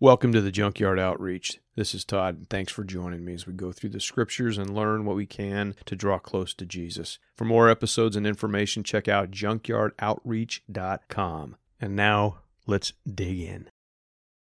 Welcome 0.00 0.32
to 0.32 0.40
the 0.40 0.50
Junkyard 0.50 0.98
Outreach. 0.98 1.60
This 1.76 1.94
is 1.94 2.04
Todd, 2.04 2.36
and 2.36 2.50
thanks 2.50 2.72
for 2.72 2.82
joining 2.82 3.24
me 3.24 3.32
as 3.32 3.46
we 3.46 3.52
go 3.52 3.70
through 3.70 3.90
the 3.90 4.00
scriptures 4.00 4.58
and 4.58 4.74
learn 4.74 5.04
what 5.04 5.14
we 5.14 5.24
can 5.24 5.76
to 5.86 5.94
draw 5.94 6.18
close 6.18 6.52
to 6.54 6.66
Jesus. 6.66 7.20
For 7.36 7.44
more 7.44 7.70
episodes 7.70 8.16
and 8.16 8.26
information, 8.26 8.82
check 8.82 9.06
out 9.06 9.30
junkyardoutreach.com. 9.30 11.56
And 11.80 11.94
now, 11.94 12.38
let's 12.66 12.92
dig 13.08 13.38
in. 13.38 13.68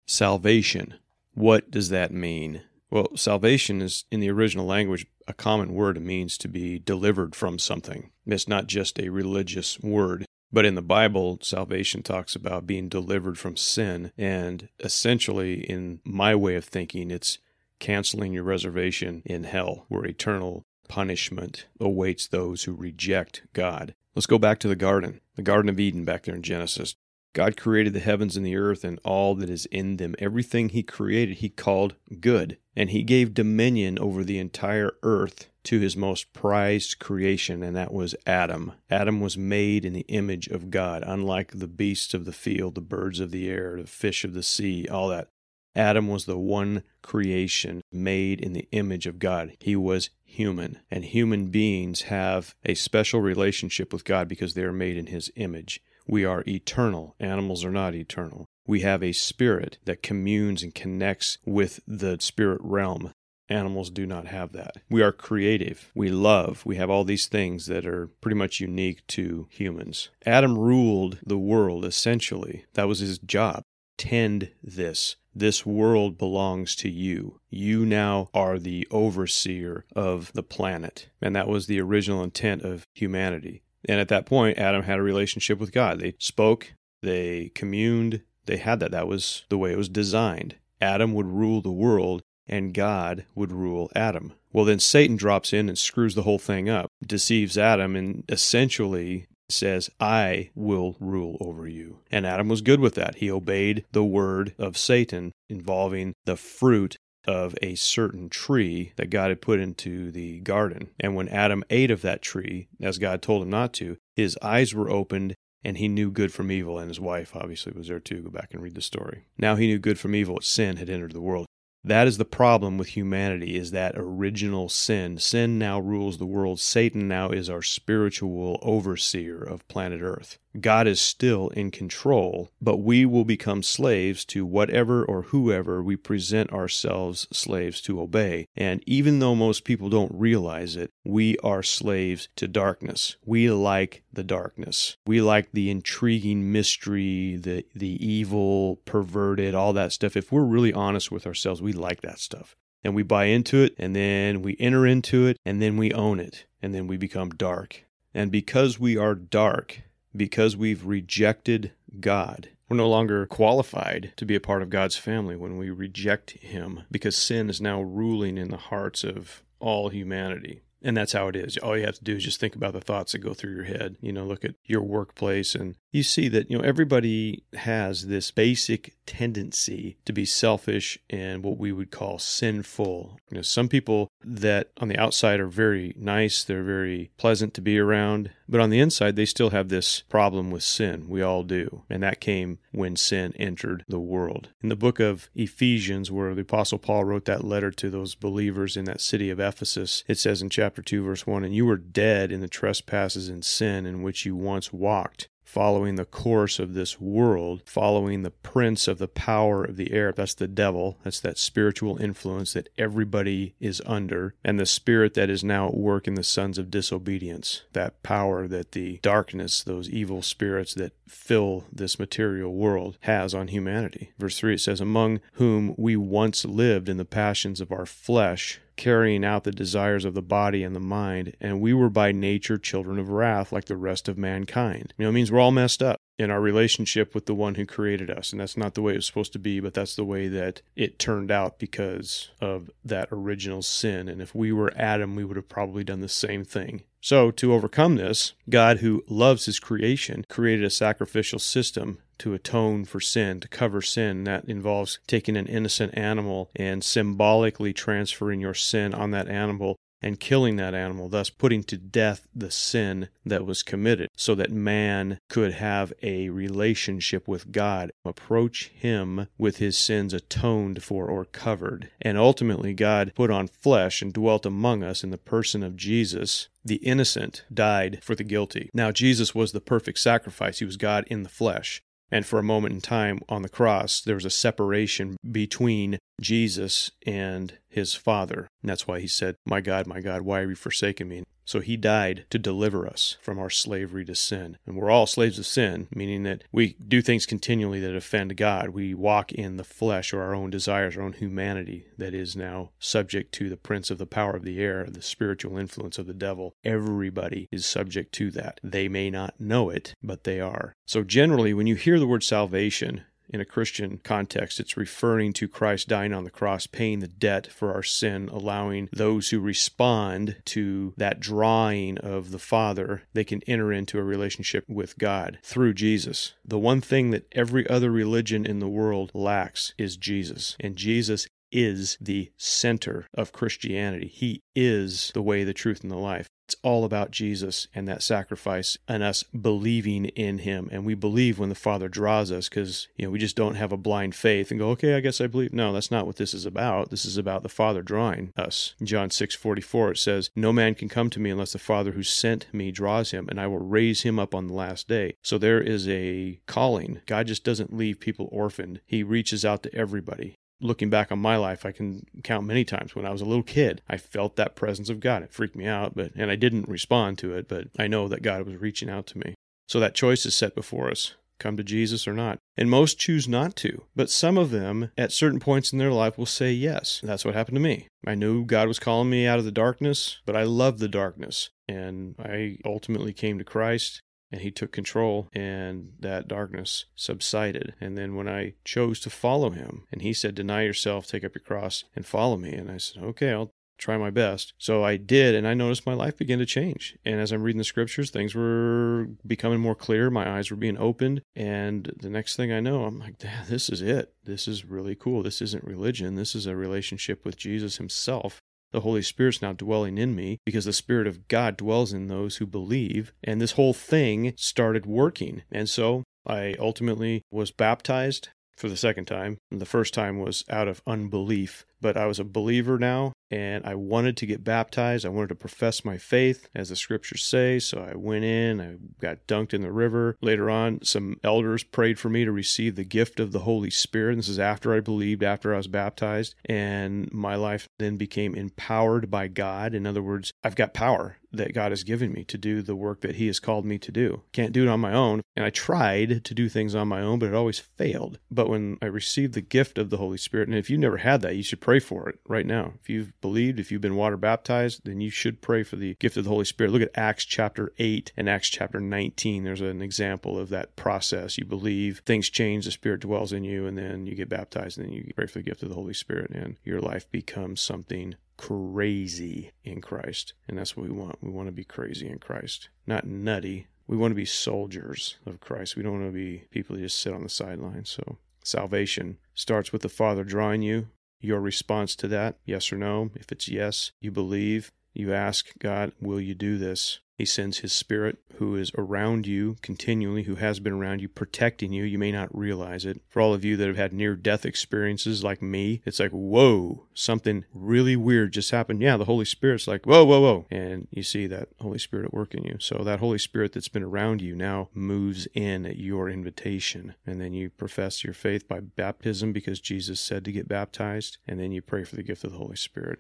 Salvation. 0.08 0.94
What 1.34 1.70
does 1.70 1.90
that 1.90 2.14
mean? 2.14 2.62
Well, 2.90 3.18
salvation 3.18 3.82
is, 3.82 4.06
in 4.10 4.22
the 4.22 4.32
original 4.32 4.66
language, 4.66 5.06
a 5.28 5.34
common 5.34 5.74
word. 5.74 5.98
It 5.98 6.04
means 6.04 6.38
to 6.38 6.48
be 6.48 6.80
delivered 6.80 7.36
from 7.36 7.60
something. 7.60 8.10
It's 8.26 8.48
not 8.48 8.68
just 8.68 9.02
a 9.02 9.10
religious 9.10 9.82
word. 9.82 10.26
But 10.56 10.64
in 10.64 10.76
the 10.76 10.82
Bible, 10.82 11.38
salvation 11.42 12.02
talks 12.02 12.34
about 12.34 12.66
being 12.66 12.88
delivered 12.88 13.38
from 13.38 13.58
sin. 13.58 14.14
And 14.18 14.70
essentially, 14.80 15.56
in 15.70 16.00
my 16.06 16.34
way 16.34 16.56
of 16.56 16.64
thinking, 16.64 17.12
it's 17.12 17.40
canceling 17.80 18.32
your 18.32 18.46
reservation 18.46 19.22
in 19.26 19.44
hell, 19.44 19.84
where 19.90 20.06
eternal 20.06 20.64
punishment 20.88 21.68
awaits 21.78 22.26
those 22.26 22.64
who 22.64 22.74
reject 22.74 23.42
God. 23.52 23.96
Let's 24.16 24.28
go 24.28 24.38
back 24.38 24.60
to 24.60 24.70
the 24.70 24.78
garden, 24.78 25.20
the 25.36 25.42
Garden 25.42 25.68
of 25.68 25.78
Eden 25.78 26.06
back 26.06 26.24
there 26.24 26.36
in 26.36 26.42
Genesis. 26.42 26.96
God 27.36 27.58
created 27.58 27.92
the 27.92 28.00
heavens 28.00 28.38
and 28.38 28.46
the 28.46 28.56
earth 28.56 28.86
and 28.86 28.98
all 29.04 29.36
that 29.36 29.50
is 29.50 29.66
in 29.66 29.98
them. 29.98 30.16
Everything 30.20 30.70
He 30.70 30.84
created, 30.84 31.38
He 31.38 31.50
called 31.50 31.96
good. 32.22 32.58
And 32.78 32.92
He 32.92 33.04
gave 33.04 33.34
dominion 33.34 34.00
over 34.00 34.24
the 34.24 34.40
entire 34.40 34.94
earth 35.04 35.50
to 35.66 35.80
His 35.82 35.98
most 35.98 36.32
prized 36.32 36.98
creation, 36.98 37.62
and 37.62 37.76
that 37.76 37.94
was 37.94 38.16
Adam. 38.26 38.72
Adam 38.90 39.20
was 39.20 39.38
made 39.38 39.84
in 39.84 39.92
the 39.92 40.06
image 40.08 40.48
of 40.48 40.72
God, 40.72 41.04
unlike 41.06 41.52
the 41.54 41.68
beasts 41.68 42.14
of 42.14 42.24
the 42.24 42.32
field, 42.32 42.74
the 42.74 42.82
birds 42.82 43.20
of 43.20 43.32
the 43.32 43.50
air, 43.50 43.82
the 43.82 43.88
fish 43.88 44.24
of 44.24 44.34
the 44.34 44.44
sea, 44.44 44.88
all 44.88 45.10
that. 45.10 45.28
Adam 45.76 46.08
was 46.08 46.24
the 46.24 46.38
one 46.38 46.84
creation 47.02 47.82
made 47.92 48.40
in 48.40 48.54
the 48.54 48.70
image 48.72 49.08
of 49.08 49.20
God. 49.20 49.58
He 49.60 49.76
was 49.76 50.10
human, 50.24 50.80
and 50.90 51.04
human 51.04 51.48
beings 51.48 52.04
have 52.04 52.56
a 52.64 52.76
special 52.76 53.20
relationship 53.20 53.92
with 53.92 54.06
God 54.06 54.30
because 54.30 54.54
they 54.54 54.64
are 54.64 54.72
made 54.72 54.96
in 54.96 55.08
His 55.08 55.30
image. 55.36 55.82
We 56.08 56.26
are 56.26 56.44
eternal. 56.48 57.16
Animals 57.20 57.64
are 57.66 57.72
not 57.72 57.96
eternal. 57.96 58.46
We 58.68 58.82
have 58.82 59.04
a 59.04 59.12
spirit 59.12 59.78
that 59.86 60.04
communes 60.04 60.64
and 60.64 60.74
connects 60.74 61.38
with 61.46 61.80
the 61.88 62.18
spirit 62.20 62.62
realm. 62.64 63.12
Animals 63.48 63.92
do 63.92 64.08
not 64.08 64.26
have 64.26 64.54
that. 64.54 64.78
We 64.90 65.04
are 65.04 65.12
creative. 65.12 65.92
We 65.94 66.10
love. 66.10 66.64
We 66.66 66.78
have 66.78 66.90
all 66.90 67.04
these 67.04 67.28
things 67.28 67.68
that 67.68 67.86
are 67.86 68.08
pretty 68.22 68.36
much 68.36 68.60
unique 68.60 69.06
to 69.08 69.48
humans. 69.52 70.10
Adam 70.26 70.58
ruled 70.58 71.20
the 71.24 71.38
world 71.38 71.86
essentially. 71.86 72.66
That 72.74 72.88
was 72.88 73.00
his 73.00 73.20
job. 73.20 73.62
Tend 73.98 74.52
this. 74.64 75.16
This 75.34 75.66
world 75.66 76.18
belongs 76.18 76.76
to 76.78 76.90
you. 76.90 77.40
You 77.50 77.86
now 77.86 78.30
are 78.34 78.58
the 78.58 78.88
overseer 78.90 79.86
of 79.96 80.32
the 80.34 80.44
planet. 80.44 81.10
And 81.22 81.36
that 81.36 81.48
was 81.48 81.68
the 81.68 81.82
original 81.82 82.24
intent 82.24 82.64
of 82.64 82.86
humanity. 82.94 83.62
And 83.88 84.00
at 84.00 84.08
that 84.10 84.26
point, 84.26 84.58
Adam 84.58 84.84
had 84.84 85.00
a 85.00 85.04
relationship 85.04 85.60
with 85.60 85.72
God. 85.72 86.00
They 86.00 86.16
spoke, 86.20 86.74
they 87.02 87.52
communed, 87.56 88.22
they 88.46 88.58
had 88.58 88.80
that. 88.80 88.92
That 88.92 89.08
was 89.08 89.46
the 89.50 89.58
way 89.58 89.72
it 89.72 89.78
was 89.78 89.90
designed. 89.90 90.56
Adam 90.82 91.14
would 91.14 91.28
rule 91.28 91.62
the 91.62 91.72
world, 91.72 92.22
and 92.48 92.74
God 92.74 93.26
would 93.34 93.52
rule 93.52 93.92
Adam. 93.96 94.34
Well, 94.52 94.66
then 94.66 94.80
Satan 94.80 95.16
drops 95.16 95.52
in 95.54 95.68
and 95.68 95.78
screws 95.78 96.16
the 96.16 96.24
whole 96.24 96.40
thing 96.40 96.70
up, 96.70 96.88
deceives 97.06 97.58
Adam, 97.58 97.96
and 97.96 98.24
essentially 98.30 99.28
says, 99.50 99.90
I 100.00 100.50
will 100.56 100.96
rule 101.00 101.38
over 101.40 101.68
you. 101.68 102.00
And 102.12 102.26
Adam 102.26 102.48
was 102.48 102.62
good 102.62 102.80
with 102.80 102.96
that. 102.96 103.16
He 103.16 103.30
obeyed 103.30 103.86
the 103.92 104.04
word 104.04 104.56
of 104.58 104.78
Satan 104.78 105.32
involving 105.50 106.14
the 106.26 106.36
fruit 106.36 106.98
of 107.28 107.56
a 107.62 107.76
certain 107.76 108.30
tree 108.30 108.94
that 108.96 109.10
God 109.10 109.30
had 109.30 109.42
put 109.42 109.60
into 109.60 110.12
the 110.12 110.40
garden. 110.42 110.90
And 111.00 111.16
when 111.16 111.28
Adam 111.30 111.64
ate 111.70 111.92
of 111.92 112.02
that 112.02 112.22
tree, 112.22 112.68
as 112.82 112.98
God 112.98 113.22
told 113.22 113.44
him 113.44 113.50
not 113.50 113.74
to, 113.74 113.98
his 114.16 114.38
eyes 114.42 114.74
were 114.74 114.90
opened 114.90 115.36
and 115.64 115.78
he 115.78 115.88
knew 115.88 116.12
good 116.12 116.32
from 116.32 116.52
evil. 116.52 116.78
And 116.78 116.90
his 116.90 117.00
wife 117.00 117.36
obviously 117.36 117.74
was 117.76 117.88
there 117.88 118.00
too. 118.00 118.22
Go 118.22 118.30
back 118.30 118.54
and 118.54 118.62
read 118.62 118.76
the 118.76 118.82
story. 118.82 119.26
Now 119.38 119.56
he 119.56 119.68
knew 119.68 119.80
good 119.80 120.00
from 120.00 120.16
evil. 120.16 120.40
Sin 120.42 120.78
had 120.78 120.90
entered 120.90 121.14
the 121.14 121.22
world. 121.22 121.48
That 121.86 122.08
is 122.08 122.18
the 122.18 122.26
problem 122.26 122.80
with 122.80 122.90
humanity 122.90 123.56
is 123.56 123.70
that 123.70 123.94
original 123.96 124.70
sin. 124.70 125.20
Sin 125.20 125.60
now 125.60 125.80
rules 125.80 126.18
the 126.18 126.26
world. 126.26 126.60
Satan 126.60 127.08
now 127.08 127.30
is 127.30 127.48
our 127.48 127.62
spiritual 127.62 128.58
overseer 128.64 129.44
of 129.44 129.68
planet 129.68 130.02
Earth. 130.02 130.40
God 130.60 130.88
is 130.88 131.00
still 131.02 131.50
in 131.50 131.72
control, 131.72 132.50
but 132.62 132.78
we 132.78 133.06
will 133.06 133.26
become 133.26 133.64
slaves 133.64 134.24
to 134.26 134.46
whatever 134.46 135.04
or 135.04 135.24
whoever 135.24 135.84
we 135.84 135.96
present 135.96 136.52
ourselves 136.52 137.28
slaves 137.32 137.82
to 137.82 138.00
obey. 138.00 138.48
And 138.56 138.82
even 138.86 139.20
though 139.20 139.36
most 139.36 139.64
people 139.64 139.90
don't 139.90 140.14
realize 140.14 140.76
it, 140.76 140.92
we 141.04 141.38
are 141.40 141.64
slaves 141.64 142.30
to 142.38 142.48
darkness. 142.48 143.18
We 143.26 143.50
like 143.50 144.04
the 144.14 144.24
darkness. 144.24 144.96
We 145.06 145.22
like 145.22 145.52
the 145.52 145.70
intriguing 145.70 146.52
mystery, 146.52 147.36
the 147.36 147.66
the 147.76 148.06
evil, 148.06 148.78
perverted, 148.86 149.54
all 149.54 149.74
that 149.74 149.92
stuff. 149.92 150.16
If 150.16 150.32
we're 150.32 150.44
really 150.44 150.74
honest 150.74 151.12
with 151.12 151.28
ourselves, 151.28 151.62
we 151.62 151.74
like 151.76 152.02
that 152.02 152.20
stuff. 152.20 152.56
And 152.84 152.94
we 152.94 153.04
buy 153.04 153.26
into 153.26 153.64
it, 153.64 153.76
and 153.78 153.96
then 153.96 154.42
we 154.42 154.56
enter 154.60 154.86
into 154.86 155.26
it, 155.28 155.40
and 155.46 155.62
then 155.62 155.78
we 155.78 155.92
own 155.92 156.20
it, 156.20 156.46
and 156.62 156.74
then 156.74 156.88
we 156.88 156.98
become 156.98 157.30
dark. 157.30 157.84
And 158.14 158.32
because 158.32 158.80
we 158.80 158.96
are 158.96 159.16
dark, 159.16 159.82
because 160.16 160.56
we've 160.56 160.86
rejected 160.86 161.72
God. 162.00 162.50
We're 162.70 162.78
no 162.78 162.90
longer 162.90 163.26
qualified 163.26 164.14
to 164.18 164.26
be 164.26 164.36
a 164.36 164.40
part 164.40 164.62
of 164.62 164.70
God's 164.70 164.96
family 164.96 165.36
when 165.36 165.58
we 165.58 165.70
reject 165.70 166.32
Him 166.32 166.84
because 166.90 167.16
sin 167.16 167.50
is 167.50 167.62
now 167.62 167.82
ruling 167.82 168.38
in 168.38 168.50
the 168.50 168.58
hearts 168.58 169.04
of 169.04 169.44
all 169.60 169.90
humanity. 169.90 170.62
And 170.82 170.96
that's 170.96 171.14
how 171.14 171.28
it 171.28 171.36
is. 171.36 171.58
All 171.58 171.78
you 171.78 171.86
have 171.86 171.98
to 171.98 172.04
do 172.04 172.16
is 172.16 172.24
just 172.24 172.40
think 172.40 172.56
about 172.56 172.74
the 172.74 172.82
thoughts 172.82 173.12
that 173.12 173.20
go 173.20 173.34
through 173.34 173.56
your 173.56 173.64
head. 173.64 173.98
You 174.02 174.14
know, 174.14 174.26
look 174.26 174.46
at 174.46 174.56
your 174.66 174.84
workplace 174.84 175.56
and 175.56 175.76
you 175.96 176.04
see 176.04 176.28
that, 176.28 176.52
you 176.52 176.58
know, 176.58 176.64
everybody 176.64 177.44
has 177.54 178.08
this 178.08 178.30
basic 178.30 178.98
tendency 179.06 179.98
to 180.04 180.12
be 180.12 180.26
selfish 180.26 181.00
and 181.10 181.42
what 181.42 181.58
we 181.58 181.72
would 181.72 181.90
call 181.90 182.20
sinful. 182.20 183.18
You 183.30 183.38
know, 183.38 183.42
some 183.42 183.70
people 183.70 184.10
that 184.24 184.72
on 184.78 184.90
the 184.90 184.98
outside 184.98 185.40
are 185.40 185.48
very 185.48 185.94
nice, 185.98 186.44
they're 186.44 186.64
very 186.64 187.12
pleasant 187.18 187.54
to 187.54 187.62
be 187.62 187.80
around, 187.80 188.32
but 188.50 188.60
on 188.60 188.72
the 188.72 188.80
inside 188.80 189.16
they 189.16 189.26
still 189.26 189.52
have 189.52 189.70
this 189.70 190.02
problem 190.10 190.52
with 190.52 190.64
sin. 190.64 191.08
We 191.08 191.22
all 191.22 191.44
do. 191.44 191.84
And 191.90 192.04
that 192.04 192.20
came 192.20 192.60
when 192.72 192.98
sin 192.98 193.34
entered 193.38 193.86
the 193.88 194.00
world. 194.00 194.50
In 194.62 194.68
the 194.68 194.76
book 194.76 195.00
of 195.00 195.30
Ephesians, 195.34 196.12
where 196.12 196.36
the 196.36 196.42
Apostle 196.42 196.80
Paul 196.80 197.06
wrote 197.06 197.26
that 197.26 197.46
letter 197.46 197.72
to 197.72 197.90
those 197.90 198.16
believers 198.16 198.76
in 198.76 198.84
that 198.86 199.00
city 199.00 199.30
of 199.30 199.40
Ephesus, 199.40 200.04
it 200.08 200.18
says 200.18 200.42
in 200.42 200.50
chapter 200.50 200.82
2, 200.82 201.04
verse 201.04 201.26
1 201.26 201.46
And 201.46 201.56
you 201.56 201.66
were 201.66 201.78
dead 201.78 202.34
in 202.34 202.42
the 202.42 202.50
trespasses 202.50 203.30
and 203.30 203.46
sin 203.46 203.86
in 203.86 204.02
which 204.02 204.26
you 204.26 204.36
once 204.36 204.74
walked 204.74 205.30
following 205.56 205.96
the 205.96 206.04
course 206.04 206.60
of 206.60 206.74
this 206.74 207.00
world, 207.00 207.62
following 207.66 208.24
the 208.24 208.30
prince 208.30 208.90
of 208.90 208.98
the 208.98 209.08
power 209.08 209.64
of 209.64 209.78
the 209.78 209.94
air. 209.94 210.12
That's 210.12 210.34
the 210.34 210.50
devil. 210.50 211.00
That's 211.06 211.22
that 211.22 211.38
spiritual 211.38 211.96
influence 211.96 212.52
that 212.52 212.68
everybody 212.78 213.56
is 213.62 213.82
under, 213.86 214.36
and 214.44 214.60
the 214.60 214.66
spirit 214.66 215.14
that 215.14 215.30
is 215.30 215.46
now 215.46 215.70
at 215.70 215.78
work 215.78 216.10
in 216.10 216.16
the 216.16 216.26
sons 216.26 216.58
of 216.58 216.70
disobedience. 216.70 217.62
That 217.72 218.04
power 218.04 218.50
that 218.50 218.74
the 218.74 219.00
darkness, 219.02 219.64
those 219.64 219.90
evil 219.90 220.22
spirits 220.22 220.74
that 220.74 220.92
fill 221.08 221.64
this 221.72 221.98
material 221.98 222.54
world, 222.54 222.98
has 223.02 223.34
on 223.34 223.48
humanity. 223.48 224.12
Verse 224.20 224.38
3 224.38 224.56
it 224.56 224.60
says, 224.60 224.82
Among 224.82 225.22
whom 225.36 225.74
we 225.78 225.96
once 225.96 226.44
lived 226.44 226.90
in 226.90 226.98
the 226.98 227.06
passions 227.06 227.62
of 227.62 227.72
our 227.72 227.86
flesh 227.86 228.60
carrying 228.76 229.24
out 229.24 229.44
the 229.44 229.52
desires 229.52 230.06
of 230.06 230.14
the 230.14 230.22
body 230.22 230.64
and 230.64 230.76
the 230.76 230.80
mind, 230.80 231.36
and 231.40 231.62
we 231.62 231.74
were 231.74 231.90
by 231.90 232.12
nature 232.12 232.58
children 232.58 233.00
of 233.00 233.10
wrath 233.10 233.52
like 233.52 233.66
the 233.66 233.78
rest 233.78 234.08
of 234.08 234.18
mankind. 234.18 234.94
You 234.98 235.04
know, 235.04 235.10
it 235.10 235.14
means 235.14 235.32
we're 235.32 235.40
all 235.40 235.52
messed 235.52 235.82
up 235.82 236.00
in 236.18 236.32
our 236.32 236.40
relationship 236.40 237.14
with 237.14 237.26
the 237.26 237.36
one 237.36 237.56
who 237.56 237.66
created 237.66 238.10
us. 238.10 238.32
And 238.32 238.40
that's 238.40 238.56
not 238.56 238.74
the 238.74 238.82
way 238.82 238.94
it 238.94 238.98
was 238.98 239.06
supposed 239.06 239.34
to 239.34 239.40
be, 239.40 239.60
but 239.60 239.74
that's 239.74 239.96
the 239.96 240.06
way 240.06 240.28
that 240.30 240.62
it 240.76 240.98
turned 240.98 241.30
out 241.30 241.60
because 241.60 242.32
of 242.40 242.70
that 242.86 243.10
original 243.12 243.62
sin. 243.62 244.08
And 244.08 244.22
if 244.22 244.34
we 244.34 244.52
were 244.52 244.72
Adam, 244.76 245.16
we 245.16 245.26
would 245.26 245.36
have 245.36 245.50
probably 245.50 245.84
done 245.84 246.02
the 246.02 246.10
same 246.10 246.46
thing. 246.46 246.84
So, 247.02 247.30
to 247.32 247.54
overcome 247.54 247.98
this, 247.98 248.34
God, 248.50 248.80
who 248.80 249.04
loves 249.08 249.46
his 249.46 249.60
creation, 249.60 250.26
created 250.28 250.66
a 250.66 250.72
sacrificial 250.72 251.38
system 251.38 252.00
to 252.20 252.34
atone 252.34 252.86
for 252.86 253.00
sin, 253.00 253.40
to 253.42 253.48
cover 253.48 253.82
sin. 253.82 254.24
That 254.24 254.46
involves 254.46 255.00
taking 255.08 255.38
an 255.38 255.48
innocent 255.48 255.98
animal 255.98 256.50
and 256.56 256.84
symbolically 256.84 257.74
transferring 257.74 258.42
your 258.42 258.54
sin 258.54 258.94
on 258.94 259.12
that 259.12 259.28
animal 259.28 259.78
and 260.06 260.20
killing 260.20 260.56
that 260.58 260.76
animal, 260.76 261.10
thus 261.10 261.32
putting 261.32 261.64
to 261.64 261.78
death 261.78 262.28
the 262.36 262.52
sin 262.52 263.10
that 263.26 263.44
was 263.44 263.64
committed, 263.64 264.08
so 264.16 264.36
that 264.36 264.52
man 264.52 265.18
could 265.30 265.54
have 265.54 265.92
a 266.04 266.30
relationship 266.30 267.28
with 267.28 267.52
God, 267.52 267.92
approach 268.06 268.68
Him 268.68 269.28
with 269.38 269.58
his 269.58 269.76
sins 269.76 270.14
atoned 270.14 270.84
for 270.84 271.08
or 271.08 271.26
covered. 271.26 271.90
And 272.00 272.20
ultimately, 272.20 272.74
God 272.74 273.14
put 273.16 273.32
on 273.32 273.48
flesh 273.48 274.04
and 274.04 274.14
dwelt 274.14 274.46
among 274.46 274.84
us 274.84 275.04
in 275.04 275.10
the 275.10 275.18
person 275.18 275.64
of 275.64 275.76
Jesus. 275.76 276.50
The 276.64 276.76
innocent 276.76 277.44
died 277.52 278.00
for 278.04 278.14
the 278.14 278.24
guilty. 278.24 278.70
Now, 278.74 278.92
Jesus 278.92 279.34
was 279.34 279.54
the 279.54 279.62
perfect 279.62 280.00
sacrifice. 280.00 280.60
He 280.60 280.66
was 280.66 280.78
God 280.78 281.06
in 281.08 281.24
the 281.24 281.30
flesh. 281.30 281.82
And 282.12 282.26
for 282.26 282.40
a 282.40 282.44
moment 282.44 282.74
in 282.74 282.82
time 282.82 283.20
on 283.28 283.42
the 283.42 283.50
cross, 283.50 284.02
there 284.02 284.16
was 284.16 284.26
a 284.26 284.30
separation 284.30 285.18
between 285.30 285.98
Jesus 286.22 286.92
and 287.06 287.58
his 287.68 287.94
Father. 287.94 288.48
And 288.62 288.70
that's 288.70 288.88
why 288.88 289.00
he 289.00 289.08
said, 289.08 289.36
My 289.46 289.62
God, 289.62 289.88
my 289.88 290.02
God, 290.02 290.22
why 290.22 290.42
have 290.42 290.50
you 290.50 290.56
forsaken 290.56 291.08
me? 291.08 291.24
So 291.46 291.60
he 291.60 291.78
died 291.78 292.26
to 292.32 292.40
deliver 292.40 292.88
us 292.88 293.18
from 293.22 293.40
our 293.40 293.50
slavery 293.50 294.04
to 294.06 294.16
sin. 294.16 294.58
And 294.66 294.76
we're 294.76 294.90
all 294.90 295.06
slaves 295.06 295.38
of 295.38 295.46
sin, 295.46 295.88
meaning 295.96 296.24
that 296.24 296.44
we 296.52 296.76
do 296.86 297.02
things 297.02 297.26
continually 297.26 297.80
that 297.82 297.96
offend 297.96 298.36
God. 298.36 298.70
We 298.70 298.94
walk 298.94 299.32
in 299.32 299.58
the 299.58 299.64
flesh 299.64 300.12
or 300.14 300.22
our 300.22 300.34
own 300.34 300.50
desires, 300.50 300.98
our 300.98 301.04
own 301.04 301.14
humanity 301.14 301.86
that 301.98 302.14
is 302.14 302.36
now 302.36 302.72
subject 302.80 303.32
to 303.36 303.50
the 303.50 303.58
prince 303.58 303.92
of 303.92 303.98
the 303.98 304.06
power 304.06 304.36
of 304.36 304.44
the 304.44 304.60
air, 304.60 304.86
the 304.86 305.02
spiritual 305.02 305.58
influence 305.58 305.98
of 305.98 306.08
the 306.08 306.14
devil. 306.14 306.56
Everybody 306.64 307.48
is 307.52 307.66
subject 307.66 308.12
to 308.14 308.32
that. 308.32 308.60
They 308.64 308.88
may 308.88 309.10
not 309.10 309.40
know 309.40 309.70
it, 309.70 309.94
but 310.02 310.24
they 310.24 310.40
are. 310.40 310.74
So 310.88 311.04
generally, 311.04 311.54
when 311.54 311.68
you 311.68 311.76
hear 311.76 312.00
the 312.00 312.08
word 312.08 312.24
salvation, 312.24 313.04
in 313.30 313.42
a 313.42 313.46
Christian 313.46 314.00
context, 314.04 314.60
it's 314.60 314.78
referring 314.78 315.34
to 315.34 315.48
Christ 315.48 315.88
dying 315.88 316.14
on 316.14 316.24
the 316.24 316.32
cross, 316.32 316.68
paying 316.68 317.00
the 317.00 317.08
debt 317.08 317.48
for 317.48 317.74
our 317.74 317.84
sin, 317.84 318.30
allowing 318.32 318.90
those 318.92 319.30
who 319.30 319.40
respond 319.40 320.38
to 320.46 320.94
that 320.98 321.20
drawing 321.20 321.98
of 321.98 322.32
the 322.32 322.40
Father, 322.40 323.04
they 323.14 323.24
can 323.24 323.42
enter 323.48 323.72
into 323.72 324.00
a 324.00 324.04
relationship 324.04 324.64
with 324.68 324.98
God 324.98 325.40
through 325.44 325.74
Jesus. 325.74 326.34
The 326.44 326.60
one 326.60 326.82
thing 326.82 327.12
that 327.12 327.28
every 327.32 327.68
other 327.70 327.92
religion 327.92 328.46
in 328.46 328.60
the 328.60 328.68
world 328.68 329.12
lacks 329.14 329.74
is 329.78 329.98
Jesus. 329.98 330.56
And 330.60 330.76
Jesus 330.76 331.28
is 331.52 331.98
the 332.02 332.32
center 332.38 333.08
of 333.14 333.32
Christianity. 333.32 334.08
He 334.08 334.42
is 334.56 335.12
the 335.14 335.22
way, 335.22 335.44
the 335.44 335.54
truth, 335.54 335.82
and 335.82 335.92
the 335.92 335.96
life. 335.96 336.28
It's 336.46 336.56
all 336.62 336.86
about 336.86 337.10
Jesus 337.10 337.68
and 337.74 337.88
that 337.88 338.04
sacrifice 338.04 338.78
and 338.88 339.02
us 339.02 339.24
believing 339.24 340.06
in 340.06 340.40
him. 340.40 340.70
And 340.72 340.86
we 340.86 340.94
believe 340.94 341.40
when 341.40 341.50
the 341.50 341.56
Father 341.56 341.90
draws 341.90 342.32
us 342.32 342.50
because, 342.50 342.88
you 342.96 343.06
know, 343.06 343.12
we 343.12 343.18
just 343.18 343.36
don't 343.36 343.56
have 343.56 343.72
a 343.72 343.78
blind 343.78 344.14
faith 344.14 344.52
and 344.52 344.60
go, 344.60 344.70
okay, 344.70 344.96
I 344.96 345.00
guess 345.00 345.20
I 345.20 345.28
believe. 345.28 345.54
No, 345.54 345.74
that's 345.74 345.90
not 345.90 346.06
what 346.06 346.18
this 346.18 346.36
is 346.36 346.46
about. 346.46 346.92
This 346.92 347.04
is 347.04 347.18
about 347.18 347.42
the 347.42 347.50
Father 347.50 347.82
drawing 347.82 348.32
us. 348.38 348.76
In 348.80 348.86
John 348.86 349.10
6 349.10 349.34
44, 349.34 349.92
it 349.92 349.98
says, 349.98 350.30
No 350.36 350.54
man 350.54 350.76
can 350.76 350.88
come 350.88 351.10
to 351.10 351.20
me 351.20 351.32
unless 351.32 351.54
the 351.54 351.60
Father 351.60 351.94
who 351.94 352.04
sent 352.04 352.54
me 352.54 352.72
draws 352.72 353.12
him, 353.12 353.28
and 353.28 353.40
I 353.40 353.48
will 353.48 353.60
raise 353.60 354.04
him 354.04 354.20
up 354.20 354.36
on 354.36 354.48
the 354.48 354.54
last 354.54 354.88
day. 354.88 355.16
So 355.24 355.38
there 355.38 355.62
is 355.62 355.88
a 355.88 356.40
calling. 356.46 357.02
God 357.08 357.28
just 357.28 357.44
doesn't 357.44 357.76
leave 357.76 358.00
people 358.00 358.30
orphaned, 358.32 358.82
He 358.86 359.02
reaches 359.02 359.44
out 359.44 359.64
to 359.64 359.74
everybody 359.74 360.38
looking 360.62 360.90
back 360.90 361.12
on 361.12 361.20
my 361.20 361.38
life, 361.38 361.66
I 361.66 361.72
can 361.72 362.06
count 362.24 362.46
many 362.46 362.64
times 362.64 362.96
when 362.96 363.06
I 363.06 363.12
was 363.12 363.22
a 363.22 363.26
little 363.26 363.44
kid. 363.44 363.82
I 363.90 363.98
felt 363.98 364.36
that 364.36 364.56
presence 364.56 364.90
of 364.90 365.00
God. 365.00 365.24
It 365.24 365.32
freaked 365.32 365.56
me 365.56 365.68
out, 365.68 365.96
but 365.96 366.12
and 366.16 366.32
I 366.32 366.36
didn't 366.36 366.70
respond 366.70 367.18
to 367.20 367.36
it, 367.36 367.48
but 367.48 367.68
I 367.78 367.88
know 367.88 368.08
that 368.08 368.22
God 368.22 368.46
was 368.46 368.58
reaching 368.58 368.90
out 368.90 369.08
to 369.08 369.18
me. 369.18 369.36
So 369.68 369.80
that 369.80 369.96
choice 369.96 370.26
is 370.26 370.36
set 370.36 370.56
before 370.56 370.90
us. 370.90 371.16
Come 371.38 371.58
to 371.58 371.64
Jesus 371.64 372.08
or 372.08 372.14
not. 372.14 372.38
And 372.56 372.70
most 372.70 372.98
choose 372.98 373.28
not 373.28 373.58
to. 373.58 373.84
But 373.94 374.10
some 374.10 374.38
of 374.38 374.52
them, 374.52 374.92
at 374.98 375.12
certain 375.12 375.40
points 375.40 375.74
in 375.74 375.80
their 375.80 375.92
life, 375.92 376.18
will 376.18 376.26
say 376.26 376.52
yes. 376.52 377.02
That's 377.04 377.26
what 377.26 377.36
happened 377.36 377.58
to 377.58 377.62
me. 377.62 377.88
I 378.08 378.16
knew 378.16 378.46
God 378.46 378.70
was 378.70 378.80
calling 378.80 379.10
me 379.10 379.28
out 379.28 379.40
of 379.40 379.44
the 379.44 379.52
darkness, 379.52 380.22
but 380.26 380.36
I 380.36 380.44
loved 380.44 380.80
the 380.80 380.88
darkness. 380.88 381.50
And 381.68 382.16
I 382.20 382.60
ultimately 382.64 383.12
came 383.12 383.38
to 383.38 383.44
Christ 383.44 384.02
and 384.36 384.44
he 384.44 384.52
took 384.52 384.74
control 384.74 385.30
and 385.32 385.94
that 385.98 386.28
darkness 386.28 386.86
subsided. 386.94 387.74
And 387.80 387.98
then 387.98 388.16
when 388.16 388.28
i 388.28 388.54
chose 388.66 389.00
to 389.00 389.10
follow 389.10 389.52
him 389.52 389.84
and 389.94 390.02
he 390.02 390.12
said 390.12 390.36
deny 390.36 390.64
yourself 390.64 391.08
take 391.08 391.24
up 391.24 391.36
your 391.36 391.42
cross 391.42 391.86
and 391.96 392.06
follow 392.06 392.36
me. 392.36 392.52
And 392.52 392.70
i 392.70 392.76
said 392.76 393.02
okay 393.02 393.32
i'll 393.32 393.52
try 393.78 393.98
my 393.98 394.10
best. 394.10 394.54
So 394.58 394.84
i 394.84 394.98
did 394.98 395.36
and 395.36 395.48
i 395.48 395.54
noticed 395.54 395.86
my 395.86 395.94
life 395.94 396.18
began 396.18 396.40
to 396.40 396.46
change. 396.46 396.98
And 397.06 397.22
as 397.22 397.32
i'm 397.32 397.44
reading 397.44 397.60
the 397.60 397.64
scriptures 397.64 398.10
things 398.10 398.36
were 398.36 399.08
becoming 399.26 399.62
more 399.62 399.76
clear. 399.76 400.10
My 400.10 400.30
eyes 400.30 400.52
were 400.52 400.58
being 400.58 400.78
opened. 400.78 401.22
And 401.34 401.94
the 401.98 402.10
next 402.10 402.36
thing 402.36 402.52
i 402.52 402.60
know 402.60 402.84
i'm 402.84 403.00
like 403.00 403.20
this 403.48 403.70
is 403.70 403.82
it. 403.82 404.14
This 404.26 404.50
is 404.50 404.66
really 404.66 404.96
cool. 404.96 405.24
This 405.24 405.42
isn't 405.42 405.64
religion. 405.64 406.16
This 406.16 406.36
is 406.36 406.46
a 406.46 406.58
relationship 406.58 407.24
with 407.24 407.38
jesus 407.38 407.78
himself 407.78 408.42
the 408.76 408.82
Holy 408.82 409.02
Spirit's 409.02 409.42
now 409.42 409.54
dwelling 409.54 409.98
in 409.98 410.16
me 410.16 410.38
because 410.46 410.66
the 410.66 410.74
Spirit 410.74 411.08
of 411.08 411.30
God 411.30 411.56
dwells 411.56 411.94
in 411.94 412.08
those 412.08 412.38
who 412.38 412.46
believe. 412.46 413.14
And 413.24 413.40
this 413.40 413.54
whole 413.54 413.74
thing 413.74 414.34
started 414.36 414.86
working. 414.86 415.44
And 415.50 415.70
so 415.70 416.04
I 416.28 416.56
ultimately 416.60 417.22
was 417.32 417.52
baptized 417.52 418.30
for 418.56 418.70
the 418.70 418.78
second 418.78 419.06
time. 419.06 419.38
The 419.52 419.66
first 419.66 419.94
time 419.94 420.20
was 420.20 420.44
out 420.50 420.68
of 420.68 420.82
unbelief, 420.88 421.66
but 421.82 421.98
I 421.98 422.06
was 422.06 422.20
a 422.20 422.24
believer 422.24 422.80
now 422.80 423.14
and 423.32 423.66
I 423.66 423.76
wanted 423.76 424.18
to 424.18 424.26
get 424.26 424.44
baptized. 424.44 425.06
I 425.06 425.10
wanted 425.10 425.30
to 425.30 425.36
profess 425.36 425.84
my 425.84 425.98
faith, 425.98 426.48
as 426.54 426.70
the 426.70 426.76
scriptures 426.76 427.24
say. 427.24 427.60
So 427.60 427.80
I 427.80 427.96
went 427.96 428.24
in, 428.24 428.62
I 428.62 428.78
got 429.02 429.28
dunked 429.28 429.54
in 429.54 429.62
the 429.62 429.72
river. 429.72 430.16
Later 430.22 430.50
on, 430.50 430.80
some 430.84 431.20
elders 431.24 431.64
prayed 431.64 432.00
for 432.00 432.10
me 432.10 432.24
to 432.24 432.32
receive 432.32 432.76
the 432.76 432.84
gift 432.84 433.20
of 433.20 433.32
the 433.32 433.40
Holy 433.40 433.70
Spirit. 433.70 434.16
This 434.16 434.30
is 434.30 434.40
after 434.40 434.74
I 434.74 434.80
believed, 434.80 435.24
after 435.24 435.54
I 435.54 435.58
was 435.58 435.68
baptized. 435.68 436.36
And 436.46 437.12
my 437.12 437.36
life 437.36 437.68
then 437.80 437.98
became 437.98 438.36
empowered 438.36 439.10
by 439.10 439.28
God. 439.28 439.74
In 439.74 439.86
other 439.86 440.04
words, 440.04 440.32
I've 440.44 440.56
got 440.56 440.74
power 440.74 441.18
that 441.38 441.54
God 441.54 441.72
has 441.72 441.84
given 441.84 442.12
me 442.12 442.24
to 442.26 442.38
do 442.38 442.62
the 442.62 442.76
work 442.76 443.02
that 443.02 443.16
He 443.16 443.28
has 443.28 443.40
called 443.40 443.66
me 443.66 443.78
to 443.80 443.92
do. 443.92 444.22
Can't 444.32 444.54
do 444.54 444.64
it 444.64 444.70
on 444.70 444.80
my 444.80 444.94
own. 444.94 445.22
And 445.36 445.46
I 445.46 445.50
tried 445.50 446.24
to 446.24 446.34
do 446.34 446.48
things 446.48 446.76
on 446.76 446.88
my 446.88 447.02
own, 447.02 447.20
but 447.20 447.28
it 447.28 447.36
always 447.36 447.60
failed. 447.60 448.20
But 448.32 448.50
when 448.50 448.78
I 448.82 448.86
received 448.86 449.34
the 449.34 449.42
gift 449.42 449.78
of 449.78 449.90
the 449.90 449.98
Holy 449.98 450.18
Spirit, 450.18 450.48
and 450.48 450.58
if 450.58 450.70
you've 450.70 450.80
never 450.80 450.98
had 450.98 451.22
that, 451.22 451.36
you 451.36 451.44
should 451.44 451.62
pray 451.62 451.80
for 451.80 452.08
it 452.10 452.20
right 452.28 452.46
now. 452.46 452.74
If 452.82 452.90
you've 452.90 453.20
believed, 453.22 453.60
if 453.60 453.72
you've 453.72 453.82
been 453.82 453.96
water 453.96 454.18
baptized, 454.18 454.82
then 454.86 455.02
you 455.02 455.10
should 455.10 455.42
pray 455.42 455.64
for 455.64 455.76
the 455.76 455.96
gift 455.96 456.18
of 456.18 456.24
the 456.24 456.30
Holy 456.30 456.46
Spirit. 456.46 456.72
Look 456.72 456.82
at 456.82 456.92
Acts 456.96 457.26
chapter 457.26 457.74
8 457.78 458.14
and 458.16 458.30
Acts 458.30 458.50
chapter 458.50 458.80
19. 458.80 459.44
There's 459.44 459.62
an 459.62 459.82
example 459.82 460.40
of 460.40 460.50
that 460.50 460.76
process. 460.76 461.38
You 461.38 461.46
believe, 461.46 462.02
things 462.06 462.30
change, 462.30 462.66
the 462.66 462.72
Spirit 462.72 463.02
dwells 463.02 463.34
in 463.34 463.44
you, 463.44 463.68
and 463.68 463.78
then 463.78 464.06
you 464.06 464.16
get 464.16 464.30
baptized, 464.30 464.78
and 464.78 464.88
then 464.88 464.94
you 464.94 465.12
pray 465.16 465.28
for 465.28 465.40
the 465.40 465.44
gift 465.44 465.64
of 465.64 465.70
the 465.70 465.76
Holy 465.76 465.94
Spirit, 465.94 466.32
and 466.32 466.58
your 466.64 466.80
life 466.80 467.10
becomes 467.12 467.62
something 467.62 468.16
crazy 468.38 469.52
in 469.64 469.82
Christ. 469.82 470.34
And 470.48 470.58
that's 470.58 470.76
what 470.76 470.88
we 470.88 470.94
want. 470.94 471.18
We 471.22 471.30
want 471.30 471.48
to 471.48 471.54
be 471.54 471.64
crazy 471.64 472.08
in 472.08 472.20
Christ, 472.20 472.70
not 472.86 473.06
nutty. 473.06 473.68
We 473.88 473.98
want 473.98 474.12
to 474.12 474.16
be 474.16 474.26
soldiers 474.26 475.18
of 475.26 475.40
Christ. 475.40 475.76
We 475.76 475.84
don't 475.84 476.02
want 476.02 476.06
to 476.08 476.12
be 476.12 476.46
people 476.50 476.76
who 476.76 476.82
just 476.82 477.00
sit 477.00 477.14
on 477.14 477.24
the 477.24 477.30
sidelines. 477.30 477.90
So 477.90 478.18
salvation 478.44 479.18
starts 479.34 479.72
with 479.72 479.82
the 479.82 479.90
Father 479.90 480.24
drawing 480.24 480.62
you 480.62 480.88
your 481.20 481.40
response 481.40 481.96
to 481.96 482.08
that, 482.10 482.38
yes 482.46 482.72
or 482.72 482.78
no. 482.78 483.10
If 483.16 483.32
it's 483.32 483.48
yes, 483.48 483.92
you 484.00 484.12
believe, 484.12 484.72
you 484.96 485.14
ask 485.14 485.58
God, 485.60 485.92
Will 486.00 486.20
you 486.20 486.36
do 486.36 486.58
this? 486.58 487.00
He 487.18 487.26
sends 487.26 487.60
His 487.60 487.72
Spirit, 487.72 488.18
who 488.36 488.56
is 488.56 488.74
around 488.78 489.26
you 489.26 489.56
continually, 489.62 490.24
who 490.24 490.36
has 490.36 490.60
been 490.60 490.74
around 490.74 491.02
you, 491.02 491.08
protecting 491.08 491.72
you. 491.72 491.86
You 491.86 491.98
may 491.98 492.12
not 492.12 492.36
realize 492.38 492.84
it. 492.84 493.00
For 493.08 493.22
all 493.22 493.34
of 493.34 493.46
you 493.46 493.56
that 493.56 493.68
have 493.68 493.78
had 493.78 493.94
near 493.94 494.16
death 494.16 494.46
experiences 494.46 495.24
like 495.24 495.42
me, 495.42 495.82
it's 495.86 496.00
like, 496.00 496.12
whoa, 496.12 496.88
something 496.94 497.46
really 497.54 497.96
weird 497.96 498.34
just 498.34 498.52
happened. 498.52 498.82
Yeah, 498.82 498.98
the 498.98 499.06
Holy 499.06 499.24
Spirit's 499.24 499.68
like, 499.68 499.86
whoa, 499.86 500.04
whoa, 500.04 500.20
whoa. 500.20 500.46
And 500.52 500.90
you 500.92 501.04
see 501.04 501.26
that 501.28 501.48
Holy 501.62 501.80
Spirit 501.80 502.08
at 502.08 502.14
work 502.14 502.34
in 502.34 502.44
you. 502.44 502.58
So 502.60 502.84
that 502.84 503.00
Holy 503.00 503.20
Spirit 503.20 503.54
that's 503.54 503.70
been 503.70 503.84
around 503.84 504.22
you 504.22 504.36
now 504.36 504.68
moves 504.74 505.26
in 505.34 505.66
at 505.66 505.78
your 505.78 506.10
invitation. 506.10 506.96
And 507.06 507.22
then 507.22 507.34
you 507.34 507.50
profess 507.50 508.04
your 508.04 508.14
faith 508.14 508.46
by 508.46 508.60
baptism 508.60 509.32
because 509.32 509.62
Jesus 509.62 510.02
said 510.02 510.26
to 510.26 510.34
get 510.34 510.50
baptized. 510.50 511.18
And 511.26 511.40
then 511.40 511.54
you 511.54 511.62
pray 511.62 511.86
for 511.86 511.96
the 511.96 512.04
gift 512.04 512.26
of 512.26 512.32
the 512.34 512.38
Holy 512.38 512.58
Spirit. 512.58 513.00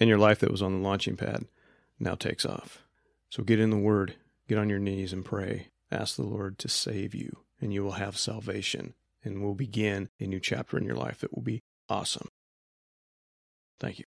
And 0.00 0.08
your 0.08 0.18
life 0.18 0.40
that 0.40 0.50
was 0.50 0.62
on 0.62 0.72
the 0.72 0.88
launching 0.88 1.16
pad 1.16 1.46
now 1.98 2.14
takes 2.14 2.44
off. 2.44 2.82
So 3.30 3.42
get 3.42 3.60
in 3.60 3.70
the 3.70 3.78
Word, 3.78 4.16
get 4.48 4.58
on 4.58 4.68
your 4.68 4.78
knees 4.78 5.12
and 5.12 5.24
pray. 5.24 5.68
Ask 5.90 6.16
the 6.16 6.22
Lord 6.22 6.58
to 6.58 6.68
save 6.68 7.14
you, 7.14 7.38
and 7.60 7.72
you 7.72 7.82
will 7.82 7.92
have 7.92 8.16
salvation. 8.18 8.94
And 9.24 9.42
we'll 9.42 9.54
begin 9.54 10.08
a 10.18 10.26
new 10.26 10.40
chapter 10.40 10.76
in 10.76 10.84
your 10.84 10.96
life 10.96 11.20
that 11.20 11.34
will 11.34 11.42
be 11.42 11.62
awesome. 11.88 12.28
Thank 13.78 13.98
you. 13.98 14.11